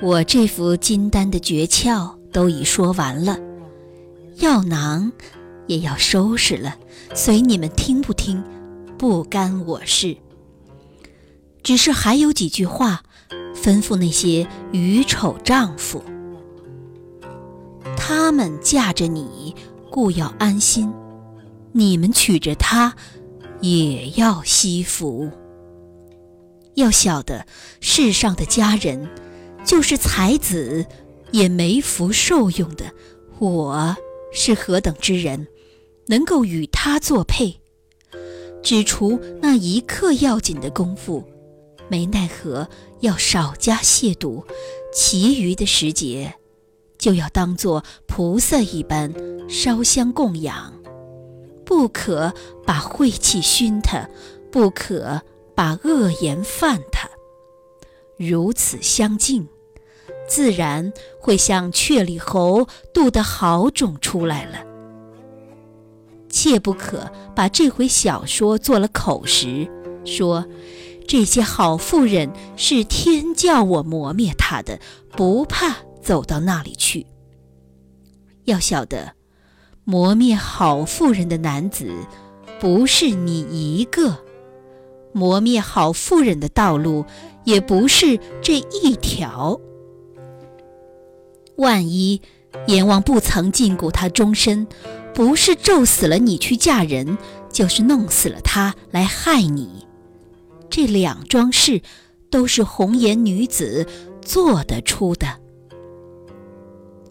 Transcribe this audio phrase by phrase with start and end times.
[0.00, 3.36] 我这副金丹的诀窍都已说完了，
[4.36, 5.10] 药囊
[5.66, 6.76] 也要收拾了，
[7.14, 8.42] 随你们听不听，
[8.96, 10.16] 不干我事。
[11.64, 13.02] 只是还有几句话，
[13.52, 16.00] 吩咐那些愚丑丈夫，
[17.96, 19.52] 他们嫁着你，
[19.90, 20.92] 故要安心；
[21.72, 22.94] 你们娶着她，
[23.60, 25.28] 也要惜福。
[26.74, 27.44] 要晓得，
[27.80, 29.08] 世上的佳人。
[29.64, 30.86] 就是才子
[31.30, 32.92] 也没福受用的，
[33.38, 33.96] 我
[34.32, 35.46] 是何等之人，
[36.06, 37.60] 能够与他作配？
[38.62, 41.22] 只除那一刻要紧的功夫，
[41.88, 42.68] 没奈何
[43.00, 44.42] 要少加亵渎，
[44.92, 46.34] 其余的时节，
[46.98, 49.12] 就要当作菩萨一般
[49.48, 50.72] 烧香供养，
[51.64, 52.32] 不可
[52.66, 54.08] 把晦气熏他，
[54.50, 55.22] 不可
[55.54, 56.97] 把恶言犯他，
[58.18, 59.48] 如此相近。
[60.28, 64.58] 自然会像雀里猴渡的好种出来了。
[66.28, 69.66] 切不可把这回小说做了口实，
[70.04, 70.46] 说
[71.06, 74.78] 这些好妇人是天叫我磨灭他的，
[75.16, 77.06] 不怕走到那里去。
[78.44, 79.14] 要晓得，
[79.84, 81.90] 磨灭好妇人的男子，
[82.60, 84.12] 不是你一个；
[85.12, 87.04] 磨灭好妇人的道路，
[87.44, 89.60] 也不是这一条。
[91.56, 92.20] 万一
[92.66, 94.66] 阎王不曾禁锢他终身，
[95.14, 97.18] 不是咒死了你去嫁人，
[97.52, 99.86] 就是弄死了他来害你。
[100.70, 101.82] 这两桩事
[102.30, 103.86] 都是红颜女子
[104.22, 105.38] 做得出的。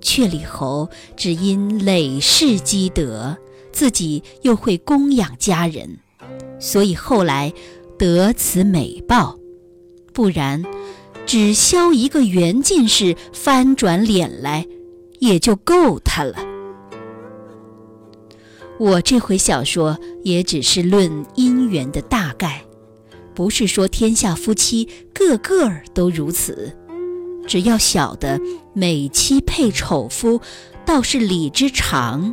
[0.00, 3.36] 却里侯只因累世积德，
[3.72, 5.98] 自己又会供养家人，
[6.60, 7.52] 所以后来
[7.98, 9.38] 得此美报，
[10.12, 10.64] 不然。
[11.26, 14.66] 只消一个袁进士翻转脸来，
[15.18, 16.34] 也就够他了。
[18.78, 22.64] 我这回小说也只是论姻缘的大概，
[23.34, 26.74] 不是说天下夫妻个个都如此。
[27.46, 28.40] 只要晓得
[28.72, 30.40] 美妻配丑夫，
[30.86, 32.32] 倒是理之常；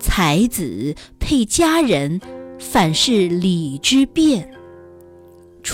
[0.00, 2.20] 才子配佳人，
[2.58, 4.55] 反是理之变。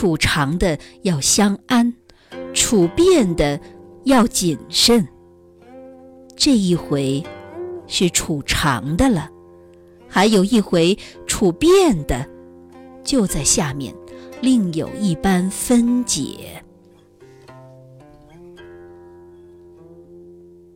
[0.02, 1.94] 处长的要相安。
[2.52, 3.60] 处变的
[4.02, 5.06] 要谨慎，
[6.34, 7.22] 这一回
[7.86, 9.30] 是处长的了，
[10.08, 12.28] 还有一回处变的，
[13.04, 13.94] 就在下面，
[14.40, 16.64] 另有一般分解。